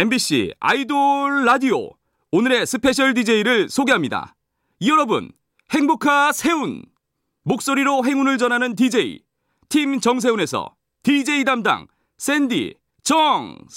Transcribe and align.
MBC 0.00 0.54
아이돌 0.60 1.44
라디오 1.44 1.90
오늘의 2.32 2.64
스페셜 2.64 3.12
DJ를 3.12 3.68
소개합니다. 3.68 4.34
여러분 4.86 5.30
행복하 5.74 6.32
세운 6.32 6.82
목소리로 7.42 8.06
행운을 8.06 8.38
전하는 8.38 8.74
DJ 8.74 9.20
팀 9.68 10.00
정세운에서 10.00 10.74
DJ 11.02 11.44
담당 11.44 11.86
샌디 12.16 12.76
정세운 13.02 13.68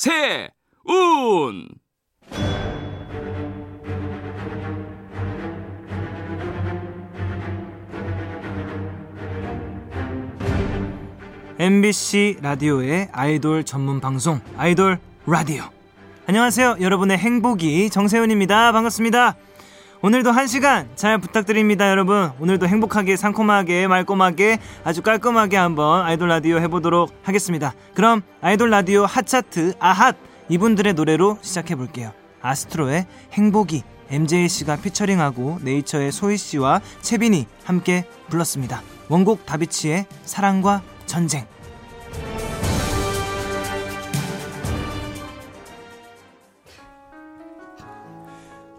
MBC 11.59 12.37
라디오의 12.41 13.09
아이돌 13.11 13.65
전문 13.65 13.99
방송 13.99 14.39
아이돌 14.55 14.99
라디오. 15.25 15.82
안녕하세요. 16.25 16.77
여러분의 16.79 17.17
행복이 17.17 17.89
정세훈입니다. 17.89 18.71
반갑습니다. 18.71 19.35
오늘도 20.01 20.31
한 20.31 20.47
시간 20.47 20.87
잘 20.95 21.17
부탁드립니다, 21.17 21.89
여러분. 21.89 22.31
오늘도 22.39 22.65
행복하게, 22.65 23.17
상콤하게, 23.17 23.87
말끔하게, 23.87 24.59
아주 24.85 25.01
깔끔하게 25.01 25.57
한번 25.57 26.05
아이돌 26.05 26.29
라디오 26.29 26.59
해보도록 26.61 27.13
하겠습니다. 27.23 27.73
그럼 27.93 28.21
아이돌 28.39 28.69
라디오 28.69 29.03
핫차트 29.05 29.73
아핫 29.79 30.15
이분들의 30.47 30.93
노래로 30.93 31.39
시작해 31.41 31.75
볼게요. 31.75 32.13
아스트로의 32.41 33.05
행복이 33.33 33.83
MJ 34.09 34.47
씨가 34.47 34.77
피처링하고 34.77 35.59
네이처의 35.61 36.13
소희 36.13 36.37
씨와 36.37 36.79
채빈이 37.01 37.47
함께 37.65 38.05
불렀습니다. 38.29 38.81
원곡 39.09 39.45
다비치의 39.45 40.05
사랑과 40.23 40.83
전쟁. 41.05 41.52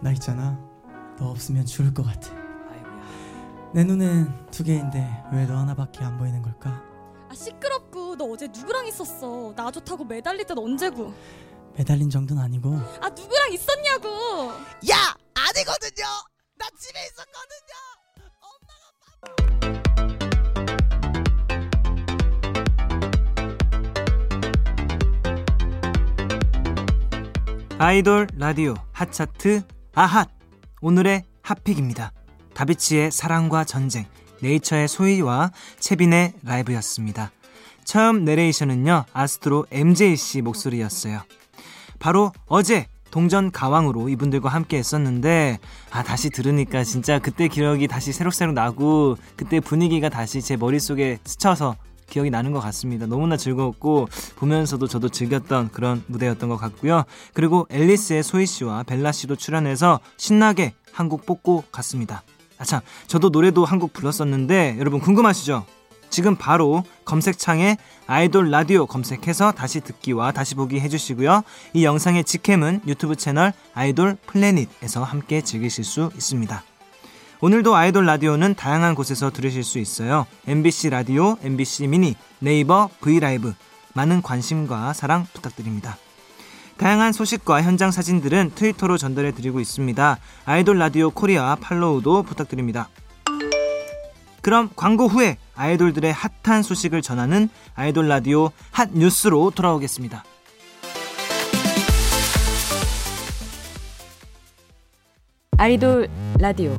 나 0.05 0.11
있잖아. 0.13 0.59
너 1.19 1.31
없으면 1.31 1.65
죽을 1.65 1.95
것 1.95 2.03
같아. 2.05 2.29
내 3.73 3.83
눈엔 3.85 4.51
두 4.51 4.63
개인데 4.63 5.25
왜 5.33 5.47
너 5.47 5.57
하나밖에 5.57 6.05
안 6.05 6.19
보이는 6.19 6.43
걸까? 6.43 6.83
아 7.31 7.35
시끄럽고. 7.35 8.15
너 8.17 8.27
어제 8.27 8.47
누구랑 8.49 8.87
있었어? 8.87 9.55
나 9.57 9.71
좋다고 9.71 10.05
매달릴 10.05 10.45
땐 10.45 10.59
언제고? 10.59 11.15
매달린 11.77 12.11
정도는 12.11 12.43
아니고. 12.43 12.75
아 13.01 13.09
누구랑 13.09 13.51
있었냐고! 13.53 14.09
야! 14.93 15.17
아니거든요! 15.35 16.05
나 16.59 16.67
집에 16.79 17.01
있었거든요! 17.07 17.75
아이돌 27.79 28.29
라디오 28.37 28.75
핫차트 28.93 29.63
아핫 29.95 30.29
오늘의 30.81 31.23
핫픽입니다. 31.43 32.13
다비치의 32.55 33.13
사랑과 33.13 33.65
전쟁, 33.65 34.07
네이처의 34.43 34.89
소희와 34.89 35.53
채빈의 35.79 36.35
라이브였습니다. 36.43 37.31
처음 37.85 38.25
내레이션은요 38.25 39.05
아스트로 39.13 39.67
MJ 39.71 40.17
씨 40.17 40.43
목소리였어요. 40.43 41.21
바로 42.01 42.33
어제 42.47 42.87
동전 43.13 43.53
가왕으로 43.53 44.09
이분들과 44.09 44.49
함께 44.49 44.79
했었는데 44.79 45.61
아 45.93 46.03
다시 46.03 46.31
들으니까 46.31 46.83
진짜 46.83 47.21
그때 47.21 47.47
기억이 47.47 47.87
다시 47.87 48.13
새록새록 48.13 48.55
나고 48.55 49.17
그때 49.37 49.61
분위기가 49.61 50.09
다시 50.09 50.43
제 50.43 50.57
머릿속에 50.57 51.19
스쳐서 51.25 51.77
기억이 52.09 52.31
나는 52.31 52.53
것 52.53 52.61
같습니다. 52.61 53.07
너무나 53.07 53.37
즐거웠고 53.37 54.09
보면서도 54.37 54.87
저도 54.87 55.09
즐겼던 55.09 55.71
그런 55.73 56.03
무대였던 56.07 56.49
것 56.49 56.57
같고요. 56.57 57.05
그리고 57.33 57.67
앨리스의 57.71 58.23
소희 58.23 58.47
씨와 58.47 58.83
벨라 58.85 59.13
씨도 59.13 59.37
출연해서 59.37 60.01
신나게 60.17 60.75
한 60.93 61.09
곡 61.09 61.27
뽑고 61.27 61.65
갔습니다. 61.73 62.23
아참, 62.59 62.81
저도 63.09 63.31
노래도 63.31 63.65
한 63.65 63.79
곡 63.81 63.93
불렀었는데 63.93 64.77
여러분 64.79 65.01
궁금하시죠? 65.01 65.65
지금 66.11 66.37
바로 66.37 66.85
검색창에 67.05 67.77
아이돌 68.07 68.51
라디오 68.53 68.87
검색해서 68.87 69.51
다시 69.51 69.81
듣기와 69.81 70.31
다시 70.31 70.55
보기 70.55 70.79
해주시고요. 70.79 71.43
이 71.73 71.85
영상의 71.85 72.23
직캠은 72.23 72.83
유튜브 72.87 73.17
채널 73.17 73.53
아이돌 73.75 74.17
Planet에서 74.27 75.03
함께 75.03 75.41
즐기실 75.41 75.83
수 75.83 76.11
있습니다. 76.15 76.63
오늘도 77.45 77.77
아이돌 77.77 78.07
라디오는 78.07 78.55
다양한 78.55 78.95
곳에서 78.95 79.29
들으실 79.29 79.65
수 79.65 79.79
있어요. 79.79 80.27
MBC 80.47 80.89
라디오, 80.89 81.37
MBC 81.43 81.89
미니, 81.89 82.17
네이버 82.39 82.89
V 83.03 83.13
LIVE 83.13 83.53
많은 83.93 84.23
관심과 84.23 84.95
사랑 84.95 85.27
부탁드립니다. 85.31 85.99
다양한 86.79 87.13
소식과 87.13 87.61
현장 87.61 87.91
사진들은 87.91 88.53
트위터로 88.55 88.97
전달해 88.97 89.31
드리고 89.31 89.61
있습니다. 89.61 90.19
아이돌 90.47 90.79
라디오 90.79 91.11
코리아 91.11 91.55
팔로우도 91.57 92.23
부탁드립니다. 92.23 92.89
그럼 94.41 94.71
광고 94.75 95.07
후에 95.07 95.37
아이돌들의 95.55 96.15
핫한 96.43 96.63
소식을 96.63 97.03
전하는 97.03 97.51
아이돌 97.75 98.09
라디오 98.09 98.53
핫 98.71 98.89
뉴스로 98.95 99.51
돌아오겠습니다. 99.51 100.25
아이돌 105.59 106.09
라디오 106.39 106.79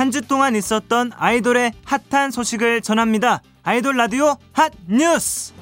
한 0.00 0.10
주 0.10 0.22
동안 0.22 0.56
있었던 0.56 1.12
아이돌의 1.14 1.74
핫한 1.84 2.30
소식을 2.30 2.80
전합니다. 2.80 3.42
아이돌 3.62 3.98
라디오 3.98 4.34
핫 4.52 4.72
뉴스! 4.88 5.52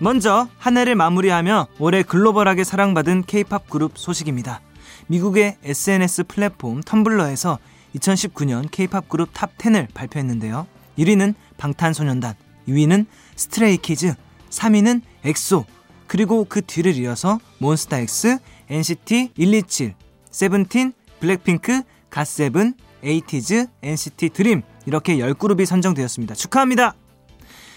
먼저 0.00 0.48
한 0.58 0.76
해를 0.76 0.96
마무리하며 0.96 1.68
올해 1.78 2.02
글로벌하게 2.02 2.64
사랑받은 2.64 3.22
K-팝 3.28 3.70
그룹 3.70 3.96
소식입니다. 3.96 4.60
미국의 5.06 5.58
SNS 5.62 6.24
플랫폼 6.24 6.80
텀블러에서 6.80 7.58
2019년 7.94 8.68
K-팝 8.68 9.08
그룹 9.08 9.28
top 9.32 9.56
10을 9.56 9.86
발표했는데요. 9.94 10.66
1위는 10.98 11.34
방탄소년단, 11.58 12.34
2위는 12.66 13.06
스트레이키즈, 13.36 14.16
3위는 14.50 15.00
엑소, 15.22 15.64
그리고 16.08 16.44
그 16.48 16.60
뒤를 16.60 16.96
이어서 16.96 17.38
몬스타엑스, 17.58 18.38
NCT 18.68 19.34
127, 19.36 19.94
세븐틴, 20.32 20.92
블랙핑크, 21.20 21.82
갓세븐, 22.10 22.74
에이티즈, 23.02 23.66
NCT 23.82 24.30
드림 24.30 24.62
이렇게 24.86 25.16
10그룹이 25.16 25.66
선정되었습니다. 25.66 26.34
축하합니다. 26.34 26.94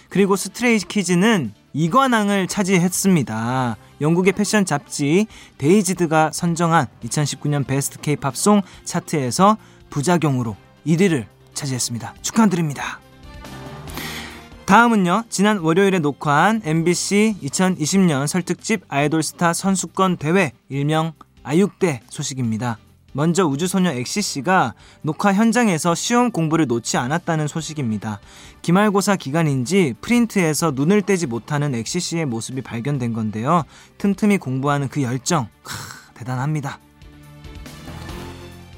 그리고 0.09 0.35
스트레이 0.35 0.79
키즈는 0.79 1.53
이관왕을 1.73 2.47
차지했습니다. 2.47 3.77
영국의 4.01 4.33
패션 4.33 4.66
잡지 4.66 5.27
Dazed가 5.57 6.31
선정한 6.33 6.88
2019년 7.03 7.67
베스트 7.67 8.00
K-팝 8.00 8.35
song 8.35 8.62
차트에서 8.83 9.57
부작용으로 9.89 10.56
1위를 10.88 11.25
차지했습니다. 11.53 12.16
축하드립니다. 12.21 13.00
다음은요. 14.66 15.23
지난 15.29 15.57
월요일에 15.59 16.00
녹화한 16.00 16.61
MBC 16.63 17.38
2020년 17.41 18.27
설특집 18.27 18.83
아이돌 18.88 19.23
스타 19.23 19.51
선수권 19.53 20.17
대회 20.17 20.51
일명 20.69 21.13
아육대 21.44 22.01
소식입니다. 22.07 22.77
먼저 23.13 23.45
우주소녀 23.45 23.91
엑시 23.91 24.21
씨가 24.21 24.73
녹화 25.01 25.33
현장에서 25.33 25.95
시험 25.95 26.31
공부를 26.31 26.67
놓지 26.67 26.97
않았다는 26.97 27.47
소식입니다. 27.47 28.19
기말고사 28.61 29.15
기간인지 29.15 29.95
프린트에서 30.01 30.71
눈을 30.71 31.01
떼지 31.01 31.27
못하는 31.27 31.73
엑시 31.75 32.00
씨의 32.00 32.25
모습이 32.25 32.61
발견된 32.61 33.13
건데요. 33.13 33.63
틈틈이 33.97 34.38
공부하는 34.38 34.88
그 34.88 35.01
열정, 35.01 35.47
크, 35.63 35.73
대단합니다. 36.13 36.79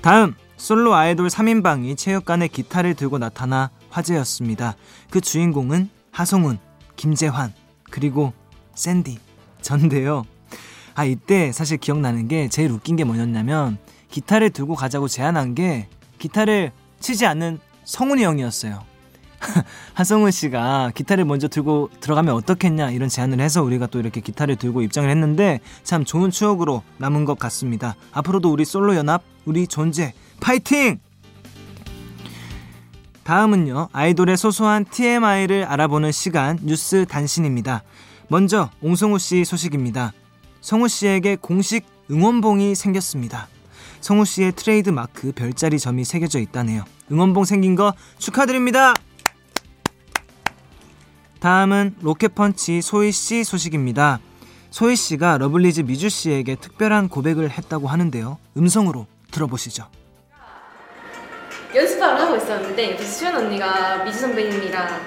다음, 0.02 0.36
솔로 0.58 0.94
아이돌 0.94 1.28
3인방이 1.28 1.98
체육관에 1.98 2.48
기타를 2.48 2.94
들고 2.94 3.18
나타나 3.18 3.72
화제였습니다. 3.90 4.76
그 5.10 5.22
주인공은 5.22 5.90
하성운, 6.12 6.60
김재환, 6.96 7.54
그리고 7.90 8.34
샌디, 8.76 9.20
전데요. 9.62 10.24
아, 10.94 11.06
이때 11.06 11.52
사실 11.52 11.78
기억나는 11.78 12.28
게 12.28 12.48
제일 12.50 12.72
웃긴 12.72 12.96
게 12.96 13.04
뭐였냐면 13.04 13.78
기타를 14.12 14.52
들고 14.52 14.76
가자고 14.76 15.08
제안한 15.08 15.56
게 15.56 15.88
기타를 16.20 16.72
치지 17.00 17.26
않는 17.26 17.60
성훈이 17.84 18.24
형이었어요. 18.24 18.84
한성훈 19.96 20.30
씨가 20.30 20.92
기타를 20.94 21.26
먼저 21.26 21.48
들고 21.48 21.90
들어가면 22.00 22.36
어떻겠냐 22.36 22.92
이런 22.92 23.10
제안을 23.10 23.40
해서 23.40 23.64
우리가 23.64 23.88
또 23.88 24.00
이렇게 24.00 24.22
기타를 24.22 24.56
들고 24.56 24.84
입장을 24.84 25.10
했는데 25.10 25.60
참 25.84 26.06
좋은 26.06 26.30
추억으로 26.30 26.84
남은 26.98 27.26
것 27.26 27.40
같습니다. 27.40 27.96
앞으로도 28.12 28.52
우리 28.52 28.66
솔로 28.66 28.96
연합, 28.96 29.24
우리 29.46 29.66
존재 29.66 30.14
파이팅! 30.40 31.00
다음은요 33.24 33.90
아이돌의 33.94 34.38
소소한 34.38 34.86
TMI를 34.86 35.66
알아보는 35.66 36.12
시간 36.12 36.60
뉴스 36.62 37.06
단신입니다. 37.08 37.84
먼저 38.28 38.70
옹성우 38.82 39.20
씨 39.20 39.44
소식입니다. 39.46 40.14
성우 40.62 40.88
씨에게 40.88 41.38
공식 41.38 41.86
응원봉이 42.10 42.76
생겼습니다. 42.76 43.48
성우 44.02 44.26
씨의 44.26 44.54
트레이드 44.54 44.90
마크 44.90 45.32
별자리 45.32 45.80
점이 45.80 46.04
새겨져 46.04 46.40
있다네요. 46.40 46.84
응원봉 47.12 47.46
생긴 47.46 47.76
거 47.76 47.94
축하드립니다. 48.18 48.94
다음은 51.40 51.96
로켓펀치 52.02 52.82
소희 52.82 53.12
씨 53.12 53.44
소식입니다. 53.44 54.20
소희 54.70 54.96
씨가 54.96 55.38
러블리즈 55.38 55.82
미주 55.82 56.10
씨에게 56.10 56.56
특별한 56.56 57.10
고백을 57.10 57.50
했다고 57.50 57.88
하는데요. 57.88 58.38
음성으로 58.58 59.08
들어보시죠. 59.32 59.88
연습을 61.74 62.04
하고 62.04 62.36
있었는데 62.36 62.98
수연 62.98 63.36
언니가 63.36 64.04
미주 64.04 64.20
선배님이랑 64.20 65.02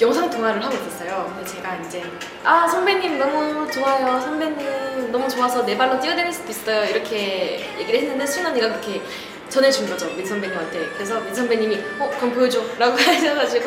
영상 0.00 0.30
통화를 0.30 0.64
하고 0.64 0.74
있었어요. 0.74 1.42
제가 1.46 1.76
이제 1.76 2.02
아 2.42 2.66
선배님 2.66 3.18
너무 3.18 3.70
좋아요. 3.70 4.18
선배님 4.20 5.12
너무 5.12 5.28
좋아서 5.28 5.64
내 5.64 5.76
발로 5.76 6.00
뛰어다닐 6.00 6.32
수도 6.32 6.50
있어요. 6.50 6.84
이렇게 6.84 7.60
얘기를 7.78 8.00
했는데 8.00 8.24
수연 8.26 8.46
언니가 8.46 8.68
그렇게 8.68 9.02
전해준 9.48 9.88
거죠 9.88 10.06
민 10.14 10.24
선배님한테. 10.24 10.86
그래서 10.94 11.20
민 11.20 11.34
선배님이 11.34 11.76
어 11.98 12.10
그럼 12.16 12.32
보여줘라고 12.32 12.96
하셔가지고 12.96 13.64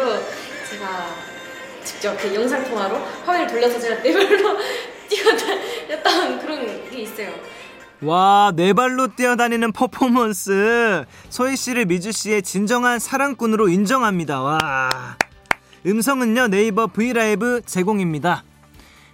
제가 0.70 1.08
직접 1.84 2.18
그 2.18 2.34
영상 2.34 2.64
통화로 2.64 2.96
화면을 3.26 3.48
돌려서 3.48 3.80
제가 3.80 4.02
내 4.02 4.12
발로 4.14 4.58
뛰어다녔던 5.10 6.40
그런 6.40 6.90
게 6.90 7.02
있어요. 7.02 7.32
와, 8.02 8.52
네 8.56 8.74
발로 8.74 9.08
뛰어다니는 9.16 9.72
퍼포먼스. 9.72 11.06
소희 11.30 11.56
씨를 11.56 11.86
미주 11.86 12.12
씨의 12.12 12.42
진정한 12.42 13.00
사랑꾼으로 13.00 13.70
인정합니다. 13.70 14.42
와. 14.42 14.90
음성은요, 15.86 16.48
네이버 16.48 16.88
V 16.88 17.02
LIVE 17.02 17.62
제공입니다. 17.66 18.44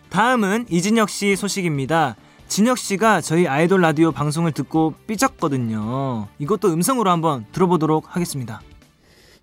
다음은 0.10 0.66
이진혁 0.69 1.10
씨 1.10 1.36
소식입니다. 1.36 2.16
진혁 2.48 2.77
씨가 2.77 3.21
저희 3.21 3.48
아이돌 3.48 3.81
라디오 3.81 4.12
방송을 4.12 4.51
듣고 4.51 4.94
삐졌거든요. 5.07 6.27
이것도 6.39 6.69
음성으로 6.69 7.10
한번 7.10 7.45
들어보도록 7.51 8.16
하겠습니다. 8.16 8.62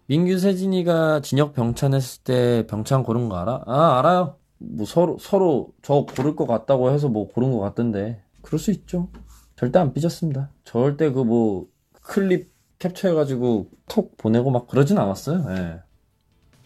민규 0.09 0.39
세진이가 0.39 1.21
진혁 1.23 1.55
병찬 1.55 1.95
했을 1.95 2.23
때 2.23 2.67
병찬 2.69 3.03
고른 3.03 3.29
거 3.29 3.37
알아? 3.39 3.63
아 3.67 3.99
알아요. 3.99 4.37
뭐 4.59 4.87
서로 4.87 5.19
서로 5.21 5.71
저 5.83 6.07
고를 6.17 6.35
것 6.37 6.47
같다고 6.47 6.91
해서 6.91 7.09
뭐 7.09 7.29
고른 7.29 7.53
것 7.53 7.59
같던데 7.61 8.23
그럴 8.43 8.59
수 8.59 8.71
있죠. 8.71 9.09
절대 9.57 9.79
안 9.81 9.93
삐졌습니다. 9.93 10.51
절대 10.65 11.11
그 11.11 11.25
뭐 11.25 11.67
클립 12.03 12.53
캡처해가지고 12.79 13.71
톡 13.89 14.17
보내고 14.17 14.51
막 14.51 14.69
그러진 14.69 14.99
않았어요. 14.99 15.45
예. 15.51 15.81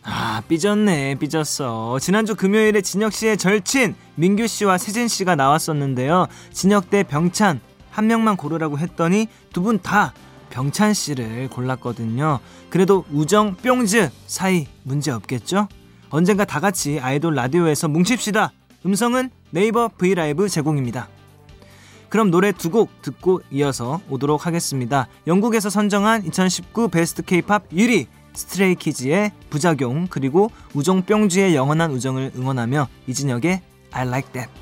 아, 0.03 0.43
삐졌네, 0.49 1.17
삐졌어. 1.17 1.99
지난주 2.01 2.35
금요일에 2.35 2.81
진혁 2.81 3.13
씨의 3.13 3.37
절친 3.37 3.95
민규 4.15 4.47
씨와 4.47 4.79
세진 4.79 5.09
씨가 5.09 5.35
나왔었는데요. 5.37 6.27
진혁 6.53 6.89
대 6.91 7.03
병찬 7.03 7.61
한 7.91 8.07
명만 8.07 8.37
고르라고 8.37 8.79
했더니 8.79 9.27
두 9.53 9.63
분 9.63 9.79
다 9.83 10.15
병찬 10.51 10.95
씨를 10.95 11.49
골랐거든요. 11.51 12.41
그래도 12.71 13.05
우정 13.13 13.55
뿅즈 13.57 14.11
사이 14.27 14.67
문제 14.83 15.11
없겠죠? 15.13 15.69
언젠가 16.09 16.45
다 16.45 16.59
같이 16.61 16.99
아이돌 16.99 17.35
라디오에서 17.35 17.87
뭉칩시다. 17.89 18.53
음성은 18.87 19.31
네이버 19.51 19.89
V 19.89 20.01
LIVE 20.01 20.49
제공입니다. 20.49 21.09
그럼 22.09 22.31
노래 22.33 22.51
두 22.51 22.71
곡 22.71 23.03
듣고 23.03 23.43
이어서 23.53 24.01
오도록 24.09 24.47
하겠습니다. 24.47 25.07
영국에서 25.29 25.71
선정한 25.71 26.25
2019 26.25 26.89
베스트 26.89 27.23
케이팝 27.23 27.69
1위 27.69 28.07
스트레이키즈의 28.35 29.33
부작용 29.51 30.07
그리고 30.09 30.51
우정뿅즈의 30.75 31.55
영원한 31.55 31.91
우정을 31.91 32.33
응원하며 32.37 32.89
이진혁의 33.07 33.63
I 33.93 34.07
Like 34.07 34.33
That 34.33 34.60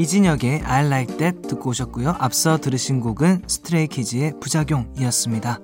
이진혁의 0.00 0.62
I 0.64 0.86
Like 0.86 1.18
That 1.18 1.42
듣고 1.42 1.70
오셨고요. 1.70 2.16
앞서 2.18 2.56
들으신 2.56 3.00
곡은 3.00 3.42
스트레이키즈의 3.46 4.32
부작용이었습니다. 4.40 5.58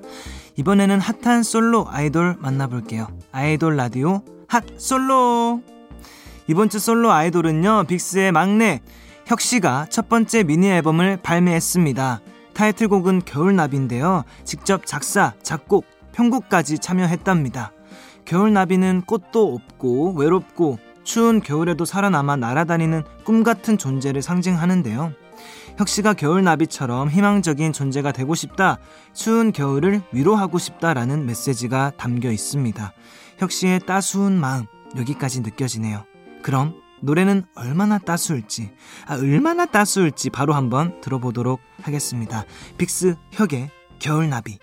이번에는 0.57 1.01
핫한 1.01 1.43
솔로 1.43 1.87
아이돌 1.89 2.37
만나볼게요. 2.39 3.09
아이돌 3.33 3.77
라디오 3.77 4.21
핫 4.47 4.63
솔로! 4.77 5.63
이번 6.49 6.69
주 6.69 6.79
솔로 6.79 7.13
아이돌은요, 7.13 7.85
빅스의 7.89 8.31
막내 8.33 8.83
혁씨가 9.25 9.87
첫 9.89 10.11
번째 10.11 10.45
미니 10.45 10.69
앨범을 10.69 11.17
발매했습니다. 11.23 12.21
타이틀곡은 12.53 13.23
겨울나비인데요. 13.25 14.25
직접 14.45 14.85
작사, 14.85 15.33
작곡, 15.43 15.87
편곡까지 16.13 16.79
참여했답니다. 16.79 17.73
겨울나비는 18.27 19.05
꽃도 19.07 19.55
없고 19.55 20.13
외롭고 20.13 20.79
추운 21.07 21.41
겨울에도 21.41 21.85
살아남아 21.85 22.35
날아다니는 22.37 23.05
꿈 23.25 23.45
같은 23.45 23.79
존재를 23.79 24.23
상징하는데요. 24.23 25.13
혁씨가 25.79 26.15
겨울나비처럼 26.15 27.11
희망적인 27.11 27.73
존재가 27.73 28.11
되고 28.11 28.35
싶다, 28.35 28.79
추운 29.15 29.53
겨울을 29.53 30.03
위로하고 30.11 30.59
싶다라는 30.59 31.25
메시지가 31.25 31.93
담겨 31.97 32.31
있습니다. 32.33 32.93
혁씨의 33.39 33.81
따스운 33.87 34.39
마음, 34.39 34.67
여기까지 34.97 35.43
느껴지네요. 35.43 36.05
그럼 36.43 36.75
노래는 37.03 37.45
얼마나 37.55 37.99
따스울지, 37.99 38.73
아, 39.07 39.15
얼마나 39.15 39.65
따스울지 39.65 40.31
바로 40.31 40.55
한번 40.55 41.01
들어보도록 41.03 41.61
하겠습니다. 41.83 42.45
빅스 42.79 43.15
혁의 43.31 43.71
겨울나비. 44.01 44.59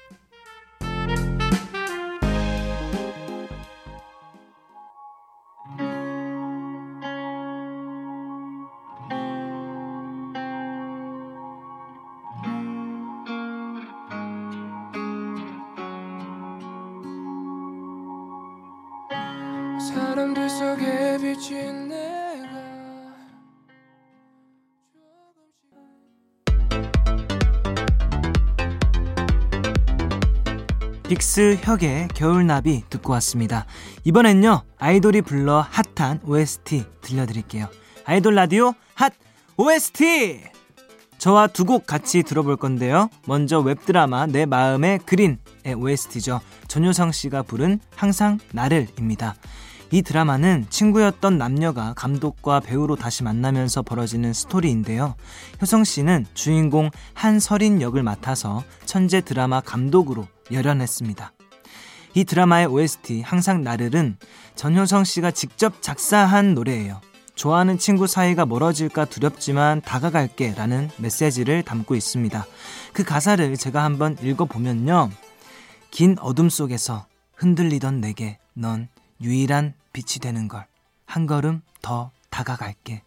빅스 31.33 31.57
혁의 31.63 32.09
겨울나비 32.09 32.83
듣고 32.91 33.11
왔습니다. 33.13 33.65
이번엔요 34.03 34.61
아이돌이 34.77 35.23
불러 35.23 35.65
핫한 35.95 36.19
OST 36.25 36.85
들려드릴게요. 37.01 37.69
아이돌 38.05 38.35
라디오 38.35 38.75
핫 38.93 39.13
OST 39.57 40.41
저와 41.17 41.47
두 41.47 41.65
곡 41.65 41.87
같이 41.87 42.21
들어볼 42.21 42.57
건데요. 42.57 43.09
먼저 43.25 43.59
웹드라마 43.59 44.27
내 44.27 44.45
마음에 44.45 44.99
그린의 45.07 45.73
OST죠. 45.75 46.39
전효성 46.67 47.11
씨가 47.11 47.41
부른 47.41 47.79
항상 47.95 48.37
나를입니다. 48.51 49.33
이 49.89 50.03
드라마는 50.03 50.67
친구였던 50.69 51.39
남녀가 51.39 51.95
감독과 51.95 52.59
배우로 52.59 52.95
다시 52.95 53.23
만나면서 53.23 53.81
벌어지는 53.81 54.33
스토리인데요. 54.33 55.15
효성 55.63 55.83
씨는 55.83 56.27
주인공 56.35 56.91
한설인 57.15 57.81
역을 57.81 58.03
맡아서 58.03 58.63
천재 58.85 59.21
드라마 59.21 59.61
감독으로 59.61 60.27
열연했습니다. 60.51 61.33
이 62.15 62.23
드라마의 62.25 62.67
OST 62.67 63.21
항상 63.21 63.63
나를은 63.63 64.17
전효성 64.55 65.03
씨가 65.03 65.31
직접 65.31 65.81
작사한 65.81 66.53
노래예요. 66.53 67.01
좋아하는 67.35 67.79
친구 67.79 68.05
사이가 68.05 68.45
멀어질까 68.45 69.05
두렵지만 69.05 69.81
다가갈게 69.81 70.53
라는 70.53 70.89
메시지를 70.97 71.63
담고 71.63 71.95
있습니다. 71.95 72.45
그 72.93 73.03
가사를 73.03 73.57
제가 73.57 73.83
한번 73.83 74.15
읽어보면요. 74.21 75.09
긴 75.89 76.17
어둠 76.19 76.49
속에서 76.49 77.07
흔들리던 77.35 78.01
내게 78.01 78.37
넌 78.53 78.87
유일한 79.21 79.73
빛이 79.93 80.19
되는 80.21 80.47
걸. 80.47 80.65
한 81.05 81.25
걸음 81.25 81.61
더 81.81 82.11
다가갈게. 82.29 83.01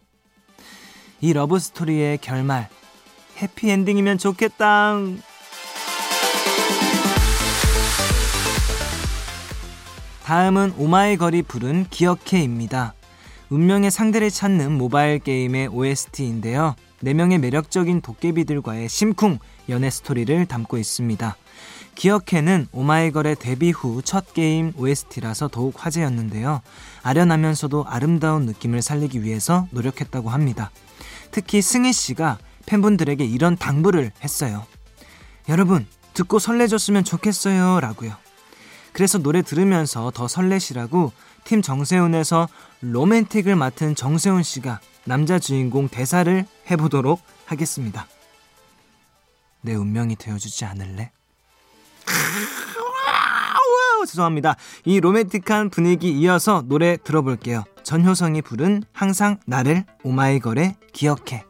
이 1.19 1.33
러브스토리의 1.33 2.19
결말, 2.19 2.69
해피엔딩이면 3.41 4.17
좋겠다. 4.17 4.95
다음은 10.27 10.73
오마이걸이 10.77 11.43
부른 11.43 11.85
기억해입니다. 11.89 12.95
운명의 13.49 13.89
상대를 13.89 14.29
찾는 14.29 14.77
모바일 14.77 15.19
게임의 15.19 15.69
OST인데요. 15.69 16.75
4명의 17.01 17.37
매력적인 17.37 18.01
도깨비들과의 18.01 18.89
심쿵 18.89 19.39
연애 19.69 19.89
스토리를 19.89 20.45
담고 20.45 20.77
있습니다. 20.79 21.37
기억해는 21.95 22.67
오마이걸의 22.73 23.37
데뷔 23.37 23.71
후 23.71 24.01
첫 24.01 24.33
게임 24.33 24.73
OST라서 24.75 25.47
더욱 25.47 25.75
화제였는데요. 25.77 26.59
아련하면서도 27.03 27.85
아름다운 27.87 28.45
느낌을 28.47 28.81
살리기 28.81 29.23
위해서 29.23 29.65
노력했다고 29.71 30.29
합니다. 30.29 30.71
특히 31.31 31.61
승희 31.61 31.93
씨가 31.93 32.37
팬분들에게 32.65 33.23
이런 33.23 33.55
당부를 33.55 34.11
했어요. 34.21 34.65
여러분, 35.47 35.87
듣고 36.13 36.37
설레줬으면 36.37 37.05
좋겠어요. 37.05 37.79
라고요. 37.79 38.26
그래서 38.97 39.19
노래 39.19 39.43
들으면서 39.43 40.09
더 40.09 40.27
설레시라고 40.27 41.13
팀 41.43 41.61
정세훈에서 41.61 42.49
로맨틱을 42.81 43.55
맡은 43.55 43.93
정세훈 43.93 44.41
씨가 44.41 44.79
남자 45.03 45.37
주인공 45.37 45.87
대사를 45.87 46.43
해보도록 46.71 47.21
하겠습니다. 47.45 48.07
내 49.61 49.75
운명이 49.75 50.15
되어주지 50.15 50.65
않을래? 50.65 51.11
죄송합니다. 54.07 54.55
이 54.85 54.99
로맨틱한 54.99 55.69
분위기 55.69 56.11
이어서 56.13 56.63
노래 56.65 56.97
들어볼게요. 56.97 57.65
전효성이 57.83 58.41
부른 58.41 58.83
항상 58.93 59.37
나를 59.45 59.85
오마이걸에 60.03 60.75
기억해. 60.93 61.43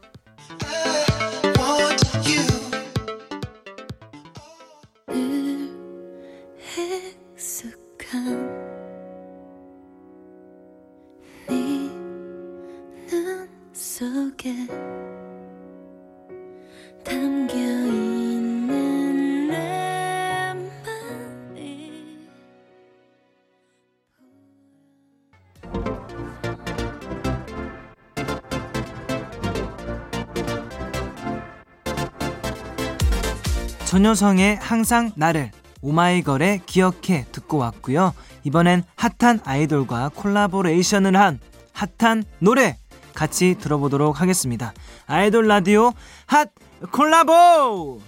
전효성의 33.88 34.56
항상 34.56 35.12
나를 35.16 35.50
오마이걸의 35.80 36.60
기억해 36.66 37.24
듣고 37.32 37.56
왔고요. 37.56 38.12
이번엔 38.44 38.84
핫한 38.96 39.40
아이돌과 39.44 40.10
콜라보레이션을 40.14 41.16
한 41.16 41.40
핫한 41.72 42.24
노래 42.38 42.76
같이 43.14 43.56
들어보도록 43.58 44.20
하겠습니다. 44.20 44.74
아이돌 45.06 45.48
라디오 45.48 45.94
핫 46.26 46.50
콜라보! 46.86 48.00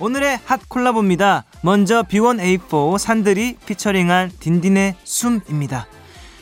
오늘의 0.00 0.40
핫 0.44 0.68
콜라보입니다. 0.68 1.44
먼저 1.62 2.02
B1A4 2.02 2.98
산들이 2.98 3.56
피처링한 3.66 4.32
딘딘의 4.40 4.96
숨입니다. 5.04 5.86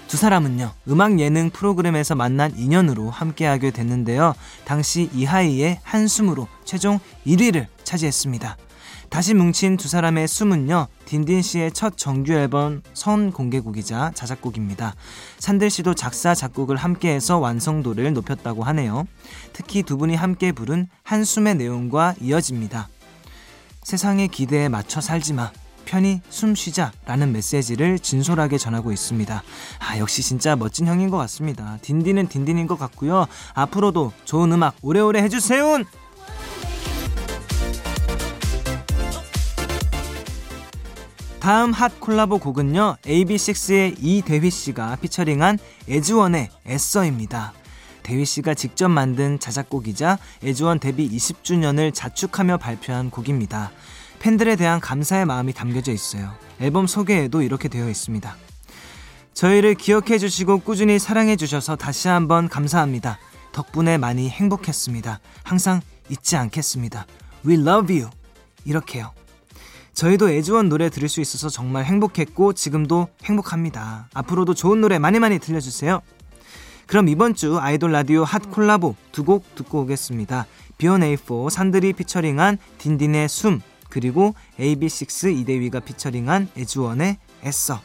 두 0.06 0.16
사람은요, 0.16 0.70
음악 0.88 1.18
예능 1.18 1.50
프로그램에서 1.50 2.14
만난 2.14 2.56
인연으로 2.56 3.10
함께하게 3.10 3.72
됐는데요. 3.72 4.34
당시 4.64 5.10
이하이의 5.12 5.80
한숨으로 5.82 6.46
최종 6.64 7.00
1위를 7.26 7.66
차지했습니다. 7.82 8.56
다시 9.12 9.34
뭉친 9.34 9.76
두 9.76 9.88
사람의 9.88 10.26
숨은요, 10.26 10.86
딘딘 11.04 11.42
씨의 11.42 11.72
첫 11.72 11.98
정규 11.98 12.32
앨범 12.32 12.80
선 12.94 13.30
공개곡이자 13.30 14.12
자작곡입니다. 14.14 14.94
산들 15.38 15.68
씨도 15.68 15.92
작사, 15.92 16.34
작곡을 16.34 16.76
함께해서 16.76 17.36
완성도를 17.36 18.14
높였다고 18.14 18.64
하네요. 18.64 19.06
특히 19.52 19.82
두 19.82 19.98
분이 19.98 20.14
함께 20.14 20.50
부른 20.50 20.88
한숨의 21.02 21.56
내용과 21.56 22.14
이어집니다. 22.22 22.88
세상의 23.82 24.28
기대에 24.28 24.70
맞춰 24.70 25.02
살지 25.02 25.34
마. 25.34 25.52
편히 25.84 26.22
숨 26.30 26.54
쉬자 26.54 26.90
라는 27.04 27.32
메시지를 27.32 27.98
진솔하게 27.98 28.56
전하고 28.56 28.92
있습니다. 28.92 29.42
아, 29.78 29.98
역시 29.98 30.22
진짜 30.22 30.56
멋진 30.56 30.86
형인 30.86 31.10
것 31.10 31.18
같습니다. 31.18 31.76
딘딘은 31.82 32.28
딘딘인 32.28 32.66
것 32.66 32.78
같고요. 32.78 33.26
앞으로도 33.52 34.12
좋은 34.24 34.50
음악 34.52 34.74
오래오래 34.80 35.20
해주세요! 35.22 35.84
다음 41.42 41.72
핫 41.72 41.98
콜라보 41.98 42.38
곡은요 42.38 42.98
AB6IX의 43.02 43.96
이대휘 43.98 44.48
씨가 44.48 44.94
피처링한 44.94 45.58
에즈원의 45.88 46.50
애써입니다. 46.68 47.52
대휘 48.04 48.24
씨가 48.24 48.54
직접 48.54 48.88
만든 48.88 49.40
자작곡이자 49.40 50.20
에즈원 50.44 50.78
데뷔 50.78 51.10
20주년을 51.10 51.92
자축하며 51.92 52.58
발표한 52.58 53.10
곡입니다. 53.10 53.72
팬들에 54.20 54.54
대한 54.54 54.78
감사의 54.78 55.26
마음이 55.26 55.52
담겨져 55.52 55.90
있어요. 55.90 56.32
앨범 56.60 56.86
소개에도 56.86 57.42
이렇게 57.42 57.68
되어 57.68 57.88
있습니다. 57.88 58.36
저희를 59.34 59.74
기억해 59.74 60.18
주시고 60.18 60.60
꾸준히 60.60 61.00
사랑해 61.00 61.34
주셔서 61.34 61.74
다시 61.74 62.06
한번 62.06 62.48
감사합니다. 62.48 63.18
덕분에 63.50 63.98
많이 63.98 64.30
행복했습니다. 64.30 65.18
항상 65.42 65.80
잊지 66.08 66.36
않겠습니다. 66.36 67.04
We 67.44 67.56
love 67.56 68.00
you. 68.00 68.10
이렇게요. 68.64 69.10
저희도 69.94 70.30
애주원 70.30 70.68
노래 70.68 70.88
들을 70.88 71.08
수 71.08 71.20
있어서 71.20 71.48
정말 71.48 71.84
행복했고 71.84 72.54
지금도 72.54 73.08
행복합니다. 73.24 74.08
앞으로도 74.14 74.54
좋은 74.54 74.80
노래 74.80 74.98
많이 74.98 75.18
많이 75.18 75.38
들려주세요. 75.38 76.00
그럼 76.86 77.08
이번 77.08 77.34
주 77.34 77.58
아이돌 77.58 77.92
라디오 77.92 78.24
핫 78.24 78.50
콜라보 78.50 78.94
두 79.12 79.24
곡 79.24 79.54
듣고 79.54 79.82
오겠습니다. 79.82 80.46
B1A4 80.78 81.50
산들이 81.50 81.92
피처링한 81.92 82.58
딘딘의 82.78 83.28
숨 83.28 83.60
그리고 83.88 84.34
AB6 84.58 85.36
이대위가 85.38 85.80
피처링한 85.80 86.48
애주원의 86.56 87.18
애써 87.44 87.80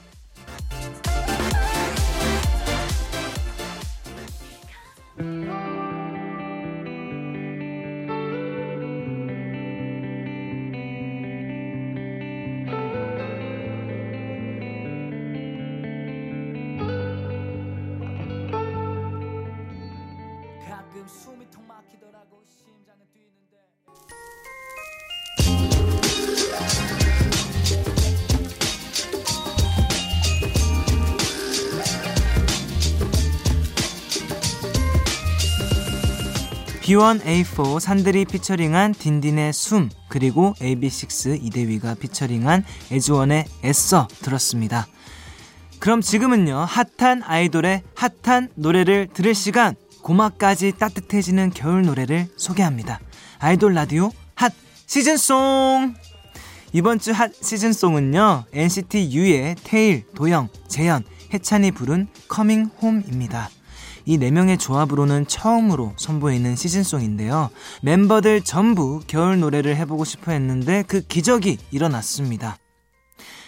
B1A4 36.87 37.81
산들이 37.81 38.23
피처링한 38.23 38.93
딘딘의 38.93 39.51
숨 39.51 39.89
그리고 40.07 40.53
AB6IX 40.61 41.43
이대휘가 41.43 41.95
피처링한 41.95 42.63
에즈원의 42.91 43.43
애써 43.65 44.07
들었습니다. 44.21 44.87
그럼 45.79 45.99
지금은요 45.99 46.65
핫한 46.65 47.23
아이돌의 47.23 47.83
핫한 47.93 48.51
노래를 48.55 49.09
들을 49.13 49.35
시간 49.35 49.75
고막까지 50.01 50.77
따뜻해지는 50.79 51.49
겨울 51.49 51.81
노래를 51.81 52.29
소개합니다. 52.37 53.01
아이돌 53.39 53.73
라디오 53.73 54.09
hot 54.35 54.53
season 54.85 55.50
song 55.50 55.93
이번 56.71 56.99
주 56.99 57.11
hot 57.11 57.33
season 57.33 57.78
song은요 57.78 58.45
NCT 58.53 59.09
U의 59.11 59.57
태일, 59.61 60.05
도영, 60.15 60.47
재현, 60.69 61.03
해찬이 61.33 61.71
부른 61.71 62.07
Coming 62.29 62.69
Home입니다. 62.81 63.49
이 64.07 64.17
4명의 64.17 64.57
조합으로는 64.57 65.27
처음으로 65.27 65.93
선보이는 65.97 66.55
시즌송인데요. 66.55 67.49
멤버들 67.81 68.41
전부 68.41 69.01
겨울 69.05 69.41
노래를 69.41 69.75
해보고 69.75 70.05
싶어 70.05 70.31
했는데 70.31 70.85
그 70.87 71.01
기적이 71.01 71.57
일어났습니다. 71.71 72.57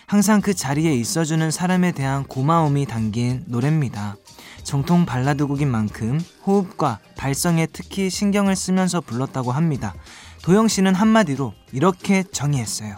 항상 0.05 0.41
그 0.41 0.53
자리에 0.53 0.93
있어주는 0.93 1.49
사람에 1.49 1.93
대한 1.93 2.25
고마움이 2.25 2.87
담긴 2.87 3.45
노래입니다. 3.47 4.17
정통 4.63 5.05
발라드 5.05 5.47
곡인 5.47 5.69
만큼 5.69 6.19
호흡과 6.45 6.99
발성에 7.15 7.65
특히 7.71 8.09
신경을 8.09 8.57
쓰면서 8.57 8.99
불렀다고 8.99 9.53
합니다. 9.53 9.95
도영 10.43 10.67
씨는 10.67 10.93
한마디로 10.93 11.53
이렇게 11.71 12.23
정의했어요. 12.23 12.97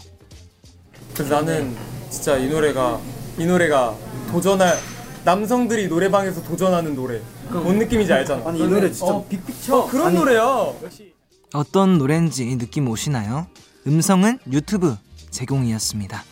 그래서 1.13 1.35
나는 1.35 1.75
진짜 2.09 2.37
이 2.37 2.49
노래가 2.49 2.99
이 3.37 3.45
노래가 3.45 3.95
도전할 4.31 4.79
남성들이 5.23 5.89
노래방에서 5.89 6.41
도전하는 6.41 6.95
노래. 6.95 7.21
뭔 7.60 7.77
느낌인지 7.77 8.12
알잖아. 8.13 8.48
아니 8.48 8.60
이 8.60 8.67
노래 8.67 8.91
진짜 8.91 9.13
어, 9.13 9.25
빅픽처 9.27 9.77
어, 9.77 9.88
그런 9.88 10.08
아니, 10.08 10.17
노래야. 10.17 10.74
역시 10.84 11.13
어떤 11.53 11.98
노래인지 11.98 12.58
느낌 12.58 12.88
오시나요? 12.88 13.48
음성은 13.86 14.39
유튜브 14.51 14.96
제공이었습니다. 15.31 16.24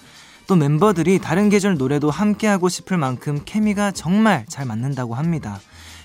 또 0.48 0.56
멤버들이 0.56 1.20
다른 1.20 1.50
계절 1.50 1.78
노래도 1.78 2.10
함께하고 2.10 2.70
싶을 2.70 2.98
만큼 2.98 3.42
케미가 3.46 3.92
정말 3.92 4.46
잘 4.48 4.66
맞는다고 4.66 5.16
합니다. 5.16 5.60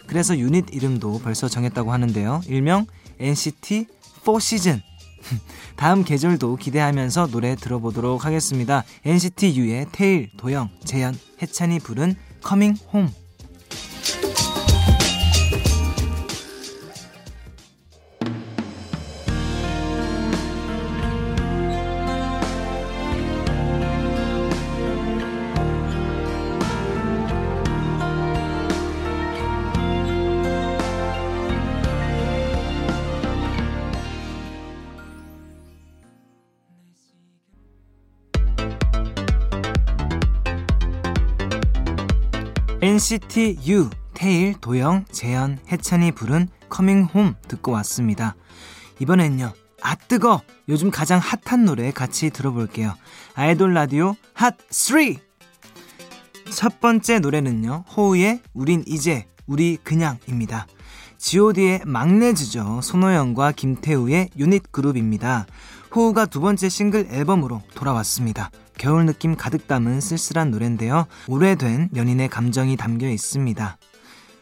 그래서 0.07 0.37
유닛 0.37 0.67
이름도 0.75 1.21
벌써 1.21 1.49
정했다고 1.49 1.93
하는데요. 1.93 2.43
일명 2.47 2.87
NCT 3.19 3.87
4시즌. 4.25 4.81
다음 5.77 6.05
계절도 6.05 6.57
기대하면서 6.57 7.29
노래 7.29 7.57
들어보도록 7.57 8.27
하겠습니다. 8.27 8.85
NCT 9.07 9.59
U의 9.59 9.87
테일, 9.93 10.31
도영, 10.37 10.69
재현, 10.85 11.17
해찬이 11.41 11.79
부른 11.79 12.15
Coming 12.47 12.79
Home. 12.95 13.11
NCT 42.85 43.61
U, 43.67 43.89
태일, 44.13 44.53
도영, 44.61 45.07
재현, 45.11 45.59
해찬이 45.73 46.13
부른 46.13 46.49
Coming 46.69 47.05
Home 47.05 47.35
듣고 47.49 47.73
왔습니다. 47.73 48.37
이번엔요. 48.99 49.55
아 49.81 49.95
뜨거! 49.95 50.43
요즘 50.69 50.91
가장 50.91 51.19
핫한 51.19 51.65
노래 51.65 51.91
같이 51.93 52.29
들어볼게요. 52.29 52.95
아이돌 53.35 53.73
라디오 53.73 54.17
핫 54.35 54.57
3! 54.69 55.15
첫 56.51 56.79
번째 56.83 57.21
노래는요. 57.21 57.85
호우의 57.97 58.43
우린 58.53 58.85
이제 58.87 59.25
우리 59.47 59.79
그냥입니다. 59.83 60.67
god의 61.17 61.85
막내주죠. 61.87 62.81
손호영과 62.83 63.53
김태우의 63.53 64.29
유닛 64.37 64.71
그룹입니다. 64.73 65.47
호우가 65.97 66.27
두 66.27 66.39
번째 66.41 66.69
싱글 66.69 67.09
앨범으로 67.11 67.63
돌아왔습니다. 67.75 68.51
겨울 68.79 69.07
느낌 69.07 69.37
가득 69.37 69.67
담은 69.67 70.01
쓸쓸한 70.01 70.51
노래인데요. 70.51 71.07
오래된 71.29 71.91
연인의 71.95 72.29
감정이 72.29 72.77
담겨 72.77 73.09
있습니다. 73.09 73.79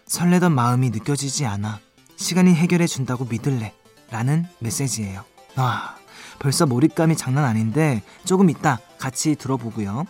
설레던 0.07 0.53
마음이 0.55 0.91
느껴지지 0.91 1.47
않아. 1.47 1.81
시간이 2.17 2.55
해결해 2.55 2.87
준다고 2.87 3.25
믿을래. 3.25 3.75
라는 4.11 4.45
메시지예요. 4.59 5.25
와, 5.57 5.97
벌써 6.39 6.67
몰입감이 6.67 7.17
장난 7.17 7.45
아닌데 7.45 8.03
조금 8.25 8.51
이따 8.51 8.79
같이 8.99 9.35
들어보고요. 9.37 10.05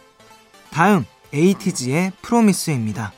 다음, 0.70 1.04
에이티즈의 1.32 2.12
Promise입니다. 2.20 3.12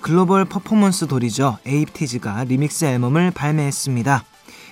글로벌 0.00 0.44
퍼포먼스 0.44 1.06
돌이죠. 1.06 1.58
에이티즈가 1.66 2.44
리믹스 2.44 2.86
앨범을 2.86 3.30
발매했습니다. 3.30 4.24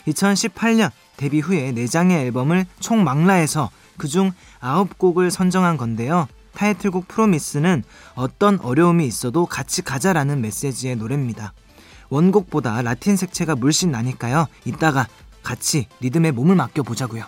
2018년 0.08 0.90
데뷔 1.16 1.40
후에 1.40 1.72
4장의 1.72 2.12
앨범을 2.12 2.66
총 2.80 3.04
망라해서 3.04 3.70
그중 3.96 4.32
9곡을 4.60 5.30
선정한 5.30 5.76
건데요. 5.76 6.28
타이틀곡 6.54 7.08
Promise는 7.08 7.84
어떤 8.14 8.60
어려움이 8.60 9.06
있어도 9.06 9.46
같이 9.46 9.82
가자라는 9.82 10.40
메시지의 10.40 10.96
노래입니다. 10.96 11.52
원곡보다 12.10 12.82
라틴 12.82 13.16
색채가 13.16 13.54
물씬 13.56 13.90
나니까요. 13.90 14.46
이따가 14.64 15.06
같이 15.42 15.86
리듬에 16.00 16.32
몸을 16.32 16.56
맡겨보자고요. 16.56 17.24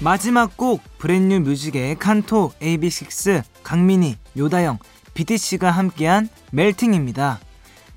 마지막 0.00 0.56
곡 0.56 0.82
브랜뉴 0.98 1.40
뮤직의 1.40 1.98
칸토 1.98 2.52
AB6IX 2.60 3.42
강민희 3.62 4.16
요다영 4.36 4.78
BDC가 5.14 5.70
함께한 5.70 6.28
Melting입니다. 6.52 7.40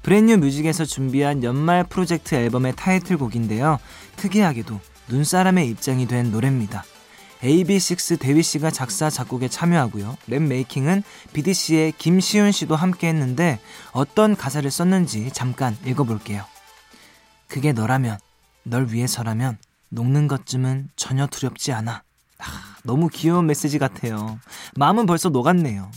브랜뉴 0.02 0.38
뮤직에서 0.38 0.86
준비한 0.86 1.44
연말 1.44 1.84
프로젝트 1.84 2.36
앨범의 2.36 2.74
타이틀곡인데요. 2.78 3.80
특이하게도 4.16 4.80
눈사람의 5.10 5.68
입장이 5.70 6.08
된 6.08 6.32
노래입니다. 6.32 6.86
AB6IX 7.42 8.20
대휘 8.20 8.44
씨가 8.44 8.70
작사 8.70 9.10
작곡에 9.10 9.48
참여하고요. 9.48 10.18
랩 10.28 10.42
making은 10.42 11.04
BDC의 11.34 11.94
김시훈 11.98 12.52
씨도 12.52 12.76
함께 12.76 13.08
했는데 13.08 13.60
어떤 13.92 14.36
가사를 14.36 14.70
썼는지 14.70 15.32
잠깐 15.32 15.78
읽어볼게요. 15.86 16.44
그게 17.48 17.72
너라면, 17.72 18.18
널 18.64 18.92
위해서라면 18.92 19.58
녹는 19.90 20.28
것쯤은 20.28 20.90
전혀 20.96 21.28
두렵지 21.28 21.72
않아. 21.72 22.04
아, 22.40 22.76
너무 22.84 23.10
귀여운 23.10 23.48
메시지 23.48 23.80
같아요. 23.80 24.40
마음은 24.76 25.06
벌써 25.06 25.30
녹았네요. 25.30 25.92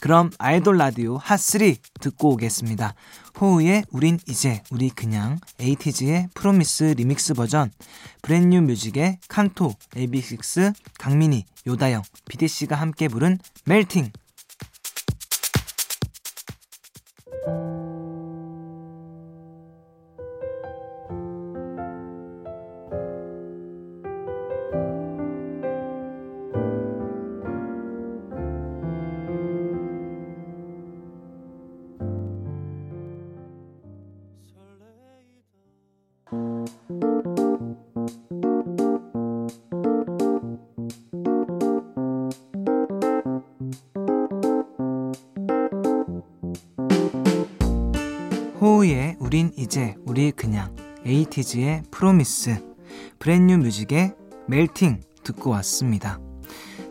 그럼 0.00 0.30
아이돌 0.38 0.76
라디오 0.78 1.18
핫3 1.18 1.76
듣고 2.00 2.30
오겠습니다. 2.32 2.94
호우의 3.40 3.84
우린 3.90 4.18
이제 4.28 4.62
우리 4.70 4.90
그냥 4.90 5.38
에이티즈의 5.60 6.28
Promise 6.34 6.94
리믹스 6.96 7.34
버전 7.34 7.70
브랜뉴 8.22 8.62
뮤직의 8.62 9.18
칸토 9.28 9.74
AB6IX 9.94 10.74
강민희 10.98 11.44
요다영 11.66 12.02
BDC가 12.28 12.76
함께 12.76 13.08
부른 13.08 13.38
Melting 13.64 14.12
에이티즈의 51.34 51.82
Promise 51.90 52.62
브랜뉴 53.18 53.58
뮤직의 53.58 54.14
Melting 54.46 55.00
듣고 55.24 55.50
왔습니다. 55.50 56.20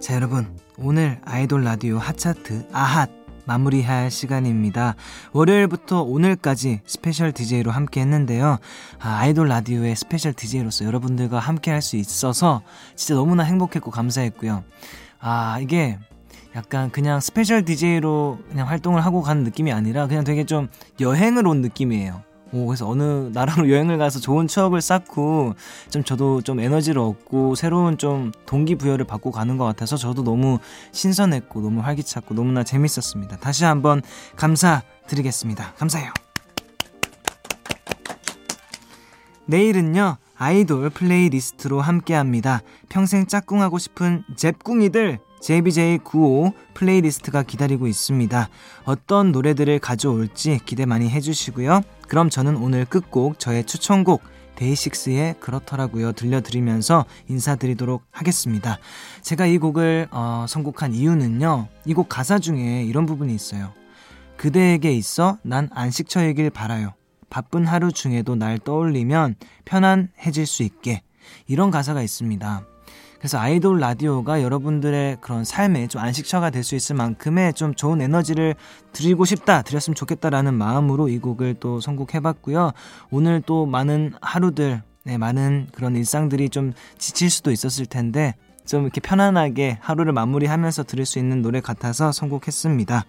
자 0.01 0.15
여러분 0.15 0.57
오늘 0.77 1.21
아이돌 1.23 1.63
라디오 1.63 1.97
핫차트 1.97 2.67
아핫 2.73 3.09
마무리할 3.45 4.11
시간입니다. 4.11 4.95
월요일부터 5.31 6.01
오늘까지 6.01 6.81
스페셜 6.85 7.31
DJ로 7.31 7.71
함께 7.71 8.01
했는데요. 8.01 8.57
아, 8.99 9.17
아이돌 9.19 9.47
라디오의 9.47 9.95
스페셜 9.95 10.33
DJ로서 10.33 10.83
여러분들과 10.85 11.39
함께 11.39 11.71
할 11.71 11.81
수 11.81 11.95
있어서 11.95 12.61
진짜 12.95 13.15
너무나 13.15 13.43
행복했고 13.43 13.91
감사했고요. 13.91 14.63
아, 15.19 15.59
이게 15.61 15.99
약간 16.55 16.91
그냥 16.91 17.19
스페셜 17.19 17.63
DJ로 17.63 18.39
그냥 18.49 18.67
활동을 18.67 19.05
하고 19.05 19.21
가는 19.21 19.43
느낌이 19.43 19.71
아니라 19.71 20.07
그냥 20.07 20.23
되게 20.23 20.45
좀 20.45 20.69
여행을 20.99 21.47
온 21.47 21.61
느낌이에요. 21.61 22.23
오, 22.53 22.67
그래서 22.67 22.87
어느 22.87 23.29
나라로 23.33 23.69
여행을 23.73 23.97
가서 23.97 24.19
좋은 24.19 24.47
추억을 24.47 24.79
쌓고 24.79 25.55
좀 25.89 26.03
저도 26.03 26.41
좀 26.41 26.59
에너지를 26.59 27.01
얻고 27.01 27.55
새로운 27.55 27.97
좀 27.97 28.31
동기부여를 28.45 29.05
받고 29.05 29.31
가는 29.31 29.57
것 29.57 29.65
같아서 29.65 29.97
저도 29.97 30.23
너무 30.23 30.59
신선했고 30.91 31.61
너무 31.61 31.81
활기찼고 31.81 32.35
너무나 32.35 32.63
재밌었습니다. 32.63 33.37
다시 33.37 33.65
한번 33.65 34.01
감사드리겠습니다. 34.35 35.73
감사해요. 35.73 36.13
내일은요, 39.45 40.17
아이돌 40.37 40.89
플레이리스트로 40.91 41.81
함께 41.81 42.13
합니다. 42.13 42.61
평생 42.87 43.25
짝꿍하고 43.25 43.77
싶은 43.77 44.23
잽꿍이들 44.37 45.19
JBJ95 45.41 46.53
플레이리스트가 46.73 47.43
기다리고 47.43 47.87
있습니다. 47.87 48.49
어떤 48.85 49.31
노래들을 49.33 49.79
가져올지 49.79 50.59
기대 50.65 50.85
많이 50.85 51.09
해주시고요. 51.09 51.81
그럼 52.07 52.29
저는 52.29 52.57
오늘 52.57 52.85
끝곡 52.85 53.39
저의 53.39 53.65
추천곡 53.65 54.21
데이식스의 54.55 55.35
그렇더라고요 55.39 56.11
들려드리면서 56.11 57.05
인사드리도록 57.27 58.03
하겠습니다. 58.11 58.77
제가 59.21 59.45
이 59.47 59.57
곡을 59.57 60.07
어, 60.11 60.45
선곡한 60.47 60.93
이유는요. 60.93 61.67
이 61.85 61.93
곡 61.93 62.07
가사 62.09 62.39
중에 62.39 62.83
이런 62.83 63.05
부분이 63.05 63.33
있어요. 63.33 63.73
그대에게 64.37 64.91
있어 64.93 65.37
난 65.43 65.69
안식처이길 65.73 66.49
바라요. 66.51 66.93
바쁜 67.29 67.65
하루 67.65 67.91
중에도 67.91 68.35
날 68.35 68.59
떠올리면 68.59 69.35
편안해질 69.65 70.45
수 70.45 70.61
있게. 70.63 71.01
이런 71.47 71.71
가사가 71.71 72.01
있습니다. 72.03 72.65
그래서 73.23 73.39
아이돌 73.39 73.79
라디오가 73.79 74.41
여러분들의 74.41 75.19
그런 75.21 75.45
삶에 75.45 75.87
좀 75.87 76.01
안식처가 76.01 76.49
될 76.49 76.61
수 76.61 76.75
있을 76.75 76.97
만큼의 76.97 77.53
좀 77.53 77.73
좋은 77.73 78.01
에너지를 78.01 78.53
드리고 78.91 79.23
싶다, 79.23 79.61
드렸으면 79.61 79.95
좋겠다라는 79.95 80.53
마음으로 80.53 81.07
이 81.07 81.19
곡을 81.19 81.55
또 81.61 81.79
선곡해봤고요. 81.79 82.73
오늘 83.11 83.41
또 83.45 83.65
많은 83.65 84.11
하루들, 84.19 84.81
네, 85.05 85.17
많은 85.17 85.67
그런 85.71 85.95
일상들이 85.95 86.49
좀 86.49 86.73
지칠 86.97 87.29
수도 87.29 87.51
있었을 87.51 87.85
텐데, 87.85 88.35
좀 88.65 88.83
이렇게 88.83 88.99
편안하게 88.99 89.77
하루를 89.79 90.11
마무리하면서 90.11 90.83
들을 90.83 91.05
수 91.05 91.17
있는 91.17 91.41
노래 91.41 91.61
같아서 91.61 92.11
선곡했습니다. 92.11 93.05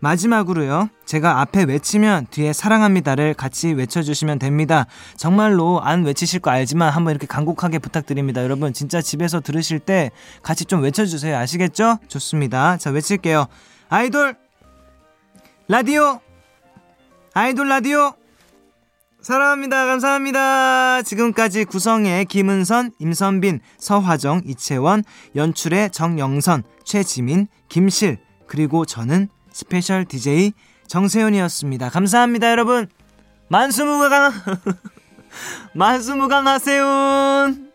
마지막으로요. 0.00 0.88
제가 1.04 1.40
앞에 1.40 1.64
외치면 1.64 2.26
뒤에 2.30 2.52
사랑합니다를 2.52 3.34
같이 3.34 3.72
외쳐주시면 3.72 4.38
됩니다. 4.38 4.86
정말로 5.16 5.80
안 5.80 6.04
외치실 6.04 6.40
거 6.40 6.50
알지만 6.50 6.90
한번 6.90 7.12
이렇게 7.12 7.26
간곡하게 7.26 7.78
부탁드립니다. 7.78 8.42
여러분 8.42 8.72
진짜 8.72 9.00
집에서 9.00 9.40
들으실 9.40 9.78
때 9.78 10.10
같이 10.42 10.64
좀 10.64 10.82
외쳐주세요. 10.82 11.36
아시겠죠? 11.36 11.98
좋습니다. 12.08 12.76
자 12.76 12.90
외칠게요. 12.90 13.46
아이돌 13.88 14.36
라디오 15.68 16.20
아이돌 17.34 17.68
라디오 17.68 18.14
사랑합니다. 19.26 19.86
감사합니다. 19.86 21.02
지금까지 21.02 21.64
구성의 21.64 22.26
김은선, 22.26 22.92
임선빈, 23.00 23.58
서화정, 23.76 24.42
이채원, 24.44 25.02
연출의 25.34 25.90
정영선, 25.90 26.62
최지민, 26.84 27.48
김실, 27.68 28.18
그리고 28.46 28.84
저는 28.84 29.28
스페셜 29.56 30.04
DJ 30.04 30.52
정세운이었습니다. 30.86 31.88
감사합니다, 31.88 32.50
여러분. 32.50 32.88
만수무강, 33.48 34.32
만수무강하세요. 35.72 37.65